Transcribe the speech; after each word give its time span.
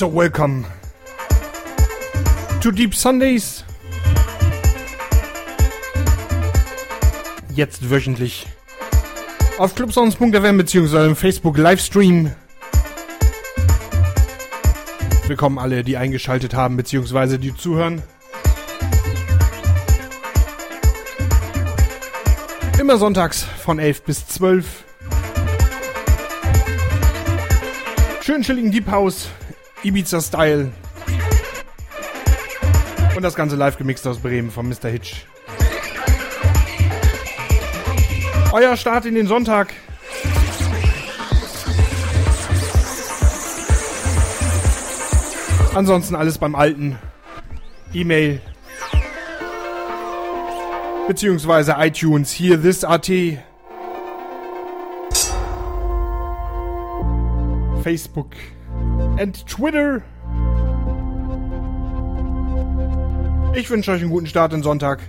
So, 0.00 0.08
welcome 0.08 0.64
to 2.62 2.70
Deep 2.70 2.94
Sundays. 2.94 3.64
Jetzt 7.54 7.90
wöchentlich 7.90 8.46
auf 9.58 9.74
clubsounds.fm 9.74 10.56
bzw. 10.56 11.04
im 11.04 11.16
Facebook 11.16 11.58
Livestream. 11.58 12.32
Willkommen 15.26 15.58
alle, 15.58 15.84
die 15.84 15.98
eingeschaltet 15.98 16.54
haben 16.54 16.78
bzw. 16.78 17.36
die 17.36 17.54
zuhören. 17.54 18.02
Immer 22.78 22.96
sonntags 22.96 23.42
von 23.42 23.78
11 23.78 24.02
bis 24.04 24.26
12. 24.28 24.64
Schön 28.22 28.40
chilligen 28.40 28.70
Deep 28.70 28.90
House, 28.90 29.28
Ibiza 29.82 30.20
Style. 30.20 30.72
Und 33.16 33.22
das 33.22 33.34
Ganze 33.34 33.56
live 33.56 33.78
gemixt 33.78 34.06
aus 34.06 34.18
Bremen 34.18 34.50
von 34.50 34.68
Mr. 34.68 34.88
Hitch. 34.88 35.24
Euer 38.52 38.76
Start 38.76 39.06
in 39.06 39.14
den 39.14 39.26
Sonntag. 39.26 39.72
Ansonsten 45.74 46.14
alles 46.14 46.36
beim 46.36 46.54
Alten. 46.54 46.98
E-Mail. 47.94 48.40
Beziehungsweise 51.08 51.76
iTunes. 51.78 52.30
Hier, 52.30 52.60
this 52.60 52.84
AT. 52.84 53.10
Facebook 57.82 58.32
and 59.20 59.46
Twitter. 59.46 60.02
Ich 63.54 63.68
wünsche 63.68 63.92
euch 63.92 64.00
einen 64.00 64.10
guten 64.10 64.26
Start 64.26 64.54
in 64.54 64.62
Sonntag. 64.62 65.00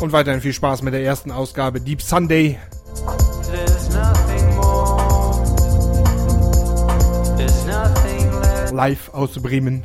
Und 0.00 0.12
weiterhin 0.12 0.40
viel 0.40 0.52
Spaß 0.52 0.82
mit 0.82 0.92
der 0.92 1.02
ersten 1.02 1.30
Ausgabe 1.30 1.80
Deep 1.80 2.02
Sunday. 2.02 2.58
Live 8.72 9.08
aus 9.14 9.40
Bremen. 9.40 9.84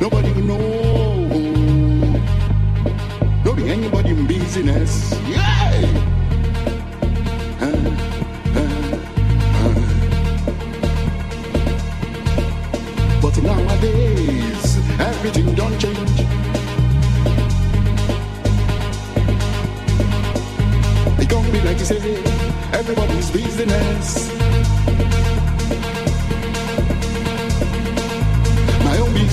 Nobody 0.00 0.32
will 0.32 0.44
know. 0.44 2.18
Don't 3.44 3.56
be 3.56 3.68
anybody 3.68 4.10
in 4.10 4.26
business. 4.26 5.12
Yeah. 5.26 6.04
But 13.20 13.42
nowadays, 13.42 14.78
everything 15.00 15.54
don't 15.54 15.78
change. 15.80 16.20
It 21.20 21.28
can't 21.28 21.52
be 21.52 21.60
like 21.62 21.78
you 21.78 21.84
say, 21.84 21.98
everybody's 22.72 23.30
business. 23.30 24.37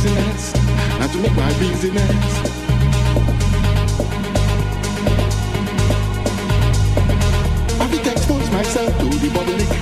Business 0.06 0.54
and 1.02 1.12
to 1.12 1.18
make 1.20 1.36
my 1.36 1.50
business. 1.60 2.52
I 7.80 7.88
I 7.92 8.08
expose 8.08 8.52
myself 8.52 8.98
to 9.00 9.06
the 9.06 9.30
public. 9.34 9.75